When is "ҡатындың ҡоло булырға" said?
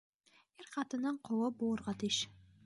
0.75-1.95